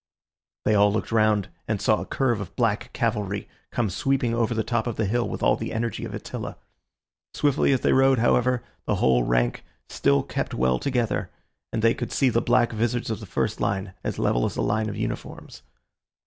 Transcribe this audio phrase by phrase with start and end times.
[0.65, 4.63] They all looked round, and saw a curve of black cavalry come sweeping over the
[4.63, 6.57] top of the hill with all the energy of Attila.
[7.35, 11.29] Swiftly as they rode, however, the whole rank still kept well together,
[11.71, 14.63] and they could see the black vizards of the first line as level as a
[14.63, 15.61] line of uniforms.